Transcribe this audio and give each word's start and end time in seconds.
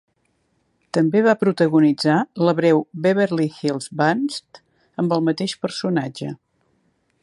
També 0.97 1.21
va 1.27 1.35
protagonitzar 1.41 2.15
la 2.47 2.55
breu 2.61 2.81
"Beverly 3.05 3.47
Hills 3.59 3.93
Buntz" 4.01 4.43
amb 5.05 5.17
el 5.19 5.27
mateix 5.31 5.59
personatge. 5.67 6.37